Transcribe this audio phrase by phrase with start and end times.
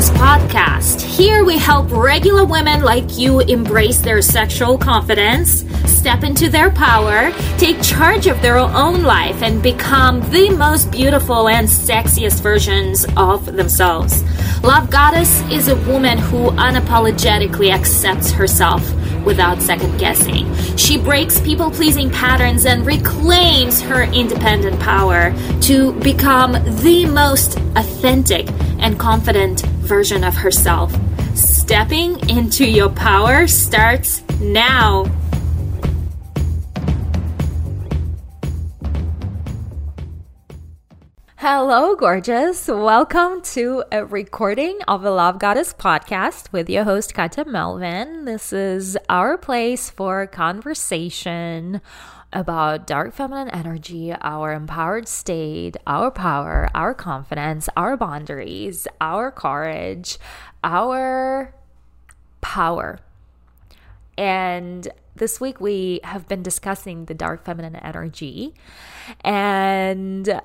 [0.00, 1.02] Goddess podcast.
[1.02, 7.32] Here we help regular women like you embrace their sexual confidence, step into their power,
[7.58, 13.44] take charge of their own life, and become the most beautiful and sexiest versions of
[13.44, 14.22] themselves.
[14.62, 18.82] Love Goddess is a woman who unapologetically accepts herself
[19.24, 20.54] without second guessing.
[20.76, 28.48] She breaks people pleasing patterns and reclaims her independent power to become the most authentic
[28.78, 30.94] and confident version of herself.
[31.34, 35.04] Stepping into your power starts now.
[41.42, 42.68] Hello, gorgeous.
[42.68, 48.26] Welcome to a recording of the Love Goddess podcast with your host, Katya Melvin.
[48.26, 51.80] This is our place for conversation
[52.30, 60.18] about dark feminine energy, our empowered state, our power, our confidence, our boundaries, our courage,
[60.62, 61.54] our
[62.42, 62.98] power.
[64.18, 68.52] And this week we have been discussing the dark feminine energy
[69.22, 70.38] and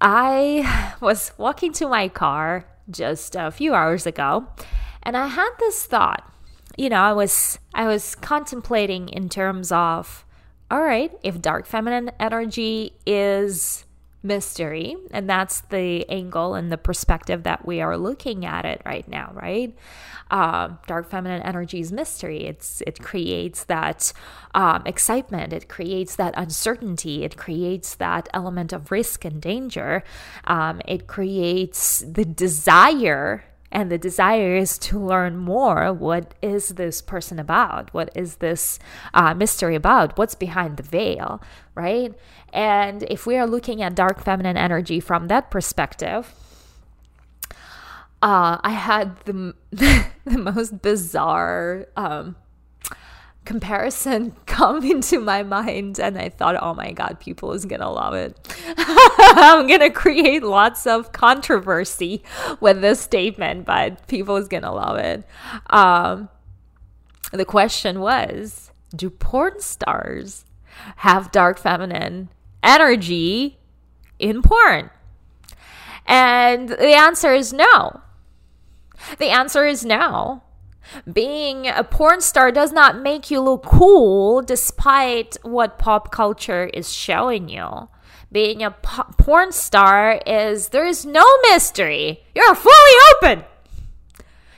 [0.00, 4.46] I was walking to my car just a few hours ago
[5.02, 6.32] and I had this thought.
[6.76, 10.24] You know, I was I was contemplating in terms of
[10.70, 13.86] all right, if dark feminine energy is
[14.22, 19.08] mystery and that's the angle and the perspective that we are looking at it right
[19.08, 19.74] now right?
[20.30, 22.44] Uh, dark feminine energy is mystery.
[22.44, 24.12] It's it creates that
[24.54, 25.52] um, excitement.
[25.54, 27.24] It creates that uncertainty.
[27.24, 30.04] It creates that element of risk and danger.
[30.44, 35.92] Um, it creates the desire and the desire is to learn more.
[35.92, 37.92] What is this person about?
[37.92, 38.78] What is this
[39.14, 40.16] uh, mystery about?
[40.16, 41.42] What's behind the veil
[41.74, 42.12] right?
[42.52, 46.34] And if we are looking at dark feminine energy from that perspective
[48.22, 52.36] uh, i had the, the most bizarre um,
[53.48, 58.12] comparison come into my mind and I thought, oh my God, people is gonna love
[58.12, 58.36] it.
[58.76, 62.22] I'm gonna create lots of controversy
[62.60, 65.24] with this statement, but people is gonna love it.
[65.70, 66.28] Um,
[67.32, 70.44] the question was, do porn stars
[70.96, 72.28] have dark feminine
[72.62, 73.58] energy
[74.18, 74.90] in porn?
[76.04, 78.02] And the answer is no.
[79.16, 80.42] The answer is no.
[81.10, 86.92] Being a porn star does not make you look cool despite what pop culture is
[86.92, 87.88] showing you.
[88.30, 92.24] Being a po- porn star is there is no mystery.
[92.34, 93.44] You're fully open.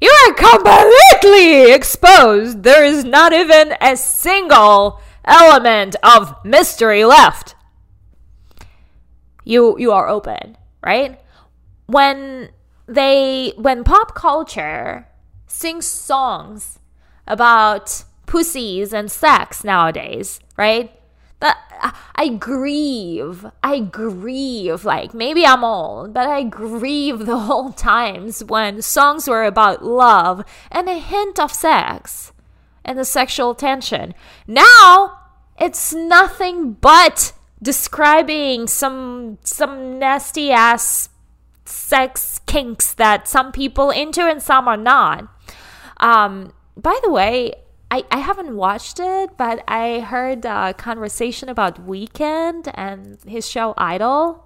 [0.00, 2.62] You are completely exposed.
[2.62, 7.54] There is not even a single element of mystery left.
[9.44, 11.20] You you are open, right?
[11.86, 12.50] When
[12.86, 15.08] they when pop culture
[15.54, 16.78] sings songs
[17.26, 20.90] about pussies and sex nowadays, right?
[21.40, 21.58] That
[22.14, 23.46] I grieve.
[23.62, 24.84] I grieve.
[24.84, 30.44] Like maybe I'm old, but I grieve the whole times when songs were about love
[30.70, 32.32] and a hint of sex
[32.84, 34.14] and the sexual tension.
[34.46, 35.20] Now
[35.58, 37.32] it's nothing but
[37.62, 41.08] describing some some nasty ass
[41.64, 45.28] sex kinks that some people into and some are not.
[45.98, 47.54] Um, by the way,
[47.90, 53.74] I, I haven't watched it, but I heard a conversation about Weeknd and his show
[53.76, 54.43] Idol.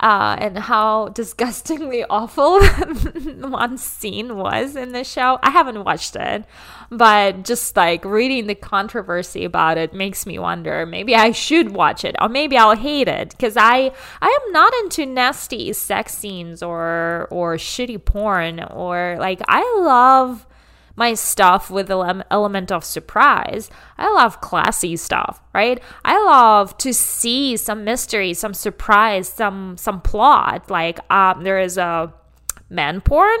[0.00, 2.60] Uh, and how disgustingly awful
[3.40, 5.38] one scene was in the show.
[5.42, 6.44] I haven't watched it,
[6.90, 12.04] but just like reading the controversy about it makes me wonder maybe I should watch
[12.04, 13.92] it or maybe I'll hate it because I
[14.22, 20.46] I am not into nasty sex scenes or or shitty porn or like I love
[20.98, 23.70] my stuff with the element of surprise.
[23.96, 25.80] I love classy stuff, right?
[26.04, 30.70] I love to see some mystery, some surprise, some some plot.
[30.70, 32.12] Like um, there is a
[32.68, 33.38] man porn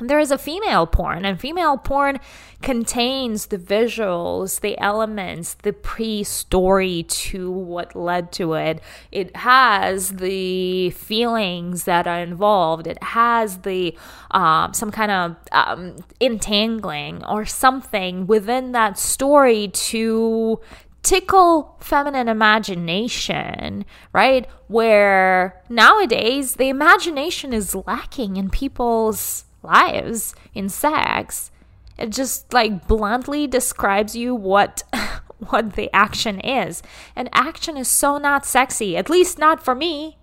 [0.00, 2.20] there is a female porn, and female porn
[2.62, 8.80] contains the visuals, the elements, the pre story to what led to it.
[9.10, 13.96] It has the feelings that are involved, it has the
[14.30, 20.60] um, some kind of um, entangling or something within that story to
[21.02, 24.46] tickle feminine imagination, right?
[24.68, 31.50] Where nowadays the imagination is lacking in people's lives in sex.
[31.98, 34.82] It just like bluntly describes you what
[35.38, 36.82] what the action is.
[37.14, 40.18] And action is so not sexy, at least not for me.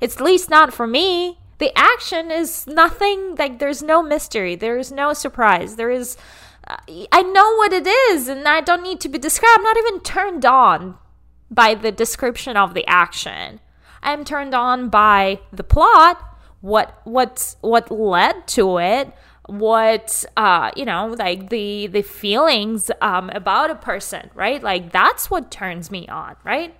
[0.00, 1.38] It's at least not for me.
[1.58, 6.16] the action is nothing like there's no mystery, there is no surprise, there is.
[6.66, 6.76] Uh,
[7.12, 9.58] I know what it is, and I don't need to be described.
[9.58, 10.96] I'm not even turned on
[11.50, 13.60] by the description of the action.
[14.02, 16.29] I'm turned on by the plot,
[16.60, 19.12] what what's what led to it,
[19.46, 24.62] what uh you know like the the feelings um about a person, right?
[24.62, 26.74] Like that's what turns me on, right?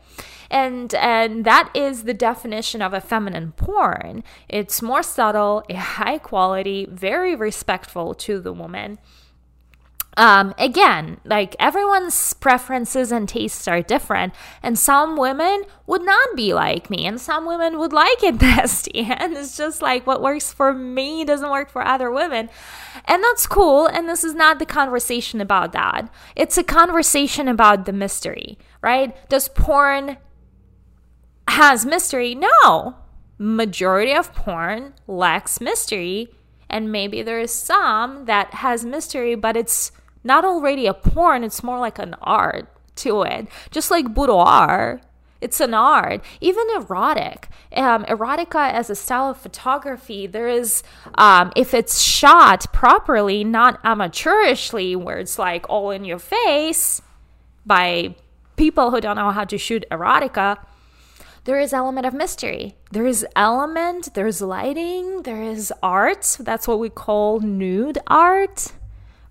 [0.50, 6.18] and and that is the definition of a feminine porn it's more subtle a high
[6.18, 8.98] quality very respectful to the woman
[10.20, 16.52] um, again, like everyone's preferences and tastes are different, and some women would not be
[16.52, 20.52] like me, and some women would like it nasty, and it's just like what works
[20.52, 22.50] for me doesn't work for other women,
[23.06, 23.86] and that's cool.
[23.86, 26.12] And this is not the conversation about that.
[26.36, 29.16] It's a conversation about the mystery, right?
[29.30, 30.18] Does porn
[31.48, 32.34] has mystery?
[32.34, 32.96] No,
[33.38, 36.28] majority of porn lacks mystery,
[36.68, 41.62] and maybe there is some that has mystery, but it's not already a porn, it's
[41.62, 43.48] more like an art to it.
[43.70, 45.00] Just like boudoir,
[45.40, 46.22] it's an art.
[46.40, 50.82] Even erotic, um, erotica as a style of photography, there is,
[51.16, 57.00] um, if it's shot properly, not amateurishly, where it's like all in your face
[57.64, 58.14] by
[58.56, 60.58] people who don't know how to shoot erotica,
[61.44, 62.74] there is element of mystery.
[62.90, 66.36] There is element, there's lighting, there is art.
[66.38, 68.72] That's what we call nude art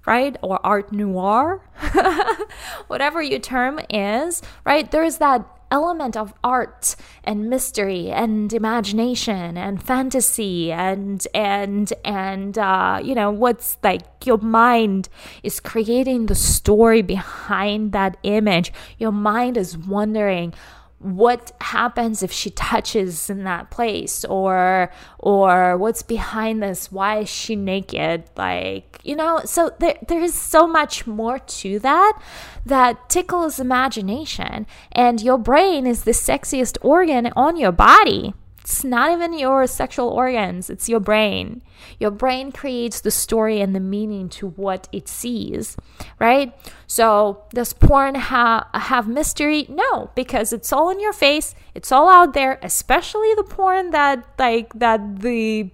[0.09, 0.35] right?
[0.41, 1.61] Or art noir,
[2.87, 4.89] whatever your term is, right?
[4.89, 12.99] There's that element of art and mystery and imagination and fantasy and and and uh,
[13.03, 15.09] you know what's like your mind
[15.43, 20.51] is creating the story behind that image your mind is wondering
[20.99, 26.91] what happens if she touches in that place or or what's behind this?
[26.91, 28.23] Why is she naked?
[28.35, 32.21] Like you know so there, there is so much more to that
[32.65, 34.67] that tickles imagination.
[34.91, 40.09] And your brain is the sexiest organ on your body it's not even your sexual
[40.09, 41.61] organs, it's your brain.
[41.99, 45.77] Your brain creates the story and the meaning to what it sees,
[46.19, 46.53] right?
[46.85, 49.65] So, does porn ha- have mystery?
[49.69, 54.27] No, because it's all in your face, it's all out there, especially the porn that
[54.37, 55.69] like that the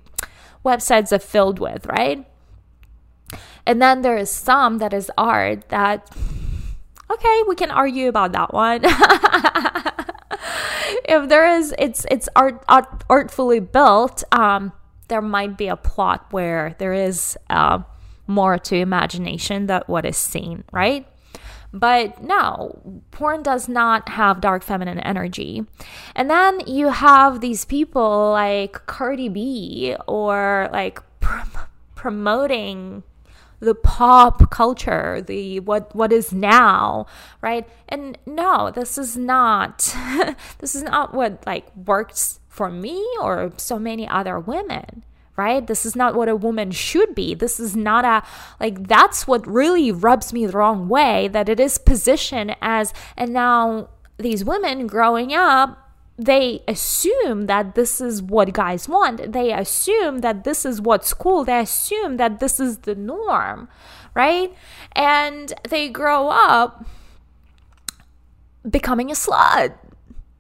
[0.63, 2.25] websites are filled with, right?
[3.65, 6.09] And then there is some that is art that
[7.11, 8.81] okay, we can argue about that one.
[11.05, 14.71] if there is it's it's art, art artfully built um
[15.07, 17.79] there might be a plot where there is uh,
[18.25, 21.07] more to imagination than what is seen right
[21.75, 25.65] but no, porn does not have dark feminine energy.
[26.15, 31.59] And then you have these people like Cardi B or like pr-
[31.95, 33.03] promoting
[33.59, 37.05] the pop culture, the what what is now,
[37.41, 37.67] right?
[37.89, 39.95] And no, this is not
[40.59, 45.03] this is not what like works for me or so many other women
[45.37, 45.67] right?
[45.67, 47.33] This is not what a woman should be.
[47.33, 48.23] This is not a,
[48.59, 53.33] like, that's what really rubs me the wrong way that it is positioned as, and
[53.33, 55.84] now these women growing up
[56.17, 59.33] they assume that this is what guys want.
[59.33, 61.43] They assume that this is what's cool.
[61.43, 63.67] They assume that this is the norm,
[64.13, 64.53] right?
[64.93, 66.85] And they grow up
[68.69, 69.75] becoming a slut,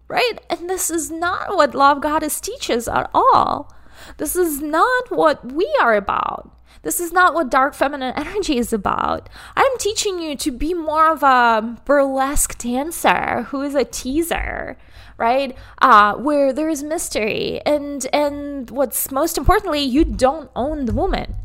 [0.07, 0.39] right?
[0.49, 3.73] And this is not what Love Goddess teaches at all.
[4.17, 6.51] This is not what we are about.
[6.83, 9.27] This is not what dark feminine energy is about.
[9.55, 14.77] I'm teaching you to be more of a burlesque dancer who is a teaser,
[15.17, 15.55] right?
[15.81, 21.35] Uh, where there is mystery, and and what's most importantly, you don't own the woman.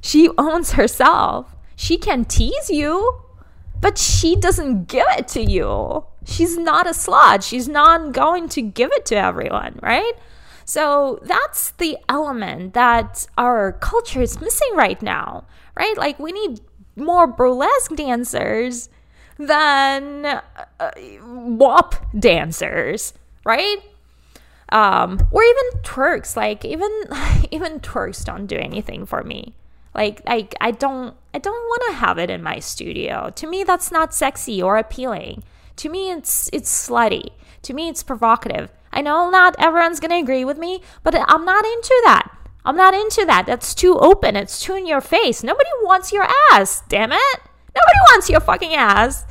[0.00, 1.54] She owns herself.
[1.76, 3.20] She can tease you,
[3.80, 6.04] but she doesn't give it to you.
[6.24, 7.48] She's not a slut.
[7.48, 10.12] She's not going to give it to everyone, right?
[10.64, 15.96] So that's the element that our culture is missing right now, right?
[15.96, 16.60] Like we need
[16.96, 18.90] more burlesque dancers
[19.38, 20.90] than uh,
[21.22, 23.14] WAP dancers,
[23.44, 23.78] right?
[24.70, 26.36] Um, or even twerks.
[26.36, 26.90] Like even
[27.50, 29.54] even twerks don't do anything for me.
[29.94, 33.30] Like like I don't I don't want to have it in my studio.
[33.36, 35.44] To me, that's not sexy or appealing.
[35.76, 37.30] To me, it's it's slutty.
[37.62, 38.70] To me, it's provocative.
[38.92, 42.34] I know not everyone's gonna agree with me, but I'm not into that.
[42.64, 43.46] I'm not into that.
[43.46, 44.36] That's too open.
[44.36, 45.42] It's too in your face.
[45.42, 46.82] Nobody wants your ass.
[46.88, 47.40] Damn it.
[47.78, 49.26] Nobody wants your fucking ass.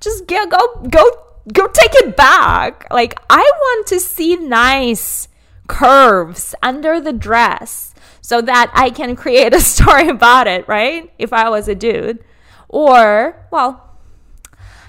[0.00, 1.10] Just go, go, go,
[1.52, 2.86] go take it back.
[2.90, 5.28] Like, I want to see nice,
[5.66, 11.12] curves under the dress so that I can create a story about it, right?
[11.18, 12.24] If I was a dude.
[12.68, 13.98] Or, well,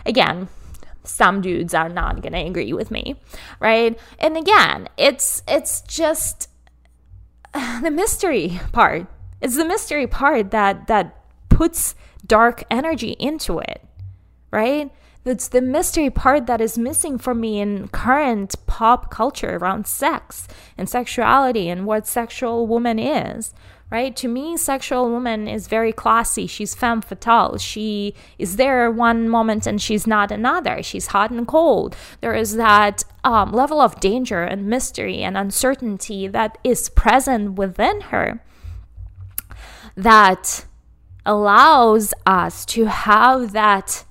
[0.06, 0.50] again,
[1.04, 3.16] some dudes are not going to agree with me,
[3.60, 3.98] right?
[4.20, 6.50] And again, it's it's just
[7.54, 9.08] the mystery part.
[9.42, 11.16] It's the mystery part that that
[11.50, 11.96] puts
[12.28, 13.84] dark energy into it,
[14.52, 14.92] right?
[15.26, 20.48] It's the mystery part that is missing for me in current pop culture around sex
[20.78, 23.54] and sexuality and what sexual woman is,
[23.90, 24.16] right?
[24.16, 26.48] To me, sexual woman is very classy.
[26.48, 27.58] She's femme fatale.
[27.58, 30.82] She is there one moment and she's not another.
[30.82, 31.98] She's hot and cold.
[32.22, 38.00] There is that um, level of danger and mystery and uncertainty that is present within
[38.02, 38.42] her
[39.98, 40.66] that
[41.28, 44.06] allows us to have that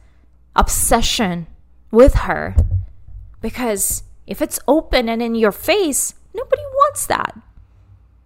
[0.54, 1.46] obsession
[1.90, 2.54] with her.
[3.40, 7.34] Because if it's open and in your face, nobody wants that.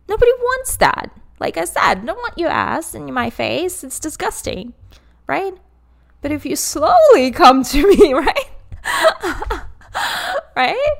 [0.09, 1.11] Nobody wants that.
[1.39, 3.85] Like I said, don't want your ass in my face.
[3.85, 4.75] It's disgusting,
[5.27, 5.55] right?
[6.21, 8.51] But if you slowly come to me, right?
[10.57, 10.95] right?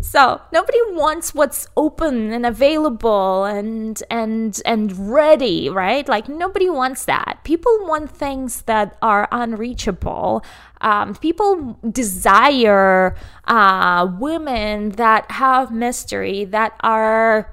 [0.00, 6.08] So nobody wants what's open and available and and and ready right?
[6.08, 7.40] Like nobody wants that.
[7.44, 10.44] People want things that are unreachable.
[10.80, 13.14] Um, people desire
[13.46, 17.52] uh, women that have mystery that are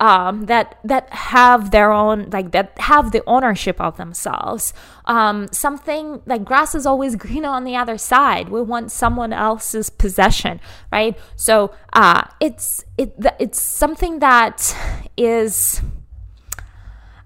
[0.00, 4.74] um, that that have their own like that have the ownership of themselves.
[5.04, 8.48] Um, something like grass is always greener on the other side.
[8.48, 10.60] We want someone else's possession,
[10.92, 11.16] right?
[11.36, 14.76] So uh, it's it it's something that
[15.16, 15.80] is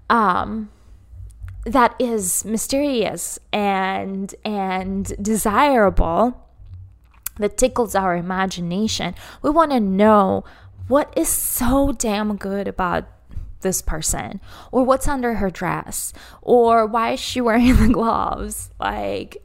[0.09, 0.69] um
[1.65, 6.45] that is mysterious and and desirable
[7.37, 9.15] that tickles our imagination.
[9.41, 10.43] We want to know
[10.89, 13.05] what is so damn good about
[13.61, 14.41] this person?
[14.71, 16.13] Or what's under her dress?
[16.41, 18.69] Or why is she wearing the gloves?
[18.79, 19.37] Like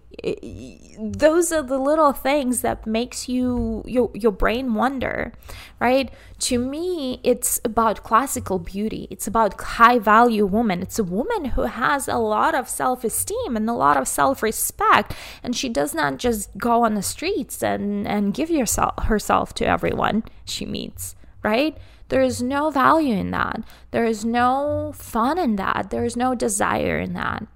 [0.98, 5.32] those are the little things that makes you your, your brain wonder
[5.80, 6.10] right?
[6.38, 9.08] To me it's about classical beauty.
[9.10, 10.80] It's about high value woman.
[10.82, 15.14] It's a woman who has a lot of self-esteem and a lot of self-respect.
[15.42, 19.66] And she does not just go on the streets and and give yourself herself to
[19.66, 21.76] everyone she meets right?
[22.08, 23.62] There is no value in that.
[23.90, 25.90] There is no fun in that.
[25.90, 27.46] There is no desire in that.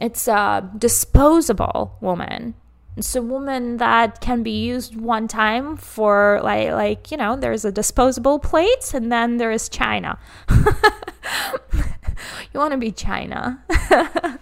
[0.00, 2.54] It's a disposable woman.
[2.96, 7.64] It's a woman that can be used one time for like like you know there's
[7.64, 10.18] a disposable plate and then there is china.
[10.50, 10.64] you
[12.54, 13.62] want to be china.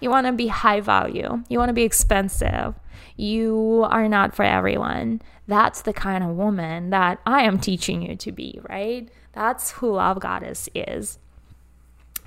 [0.00, 1.42] you want to be high value.
[1.48, 2.74] You want to be expensive.
[3.16, 5.22] You are not for everyone.
[5.48, 9.08] That's the kind of woman that I am teaching you to be, right?
[9.32, 11.18] That's who Love Goddess is.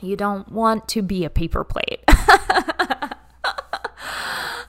[0.01, 2.03] You don't want to be a paper plate.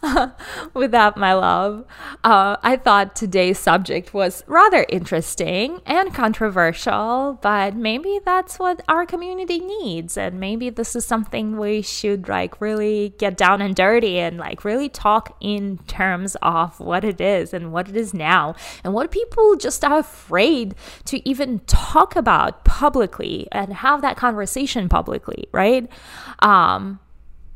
[0.74, 1.84] with that, my love,
[2.24, 9.04] uh, I thought today's subject was rather interesting and controversial, but maybe that's what our
[9.04, 10.16] community needs.
[10.16, 14.64] And maybe this is something we should like really get down and dirty and like
[14.64, 19.10] really talk in terms of what it is and what it is now and what
[19.10, 25.90] people just are afraid to even talk about publicly and have that conversation publicly, right?
[26.38, 27.00] Um,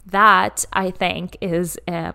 [0.07, 2.13] that I think is a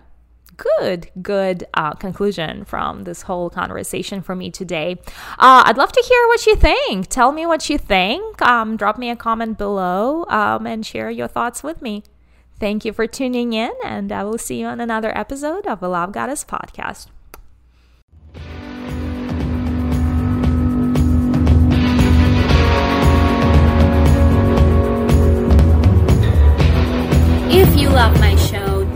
[0.78, 4.96] good, good uh, conclusion from this whole conversation for me today.
[5.38, 7.08] Uh, I'd love to hear what you think.
[7.08, 8.40] Tell me what you think.
[8.42, 12.02] Um, drop me a comment below um, and share your thoughts with me.
[12.58, 15.88] Thank you for tuning in, and I will see you on another episode of the
[15.88, 17.06] Love Goddess podcast.
[27.52, 28.36] If you love my